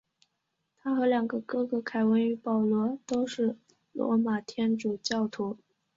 [0.79, 3.55] 他和两个哥哥凯文与保罗都是
[3.91, 5.59] 罗马天主教徒。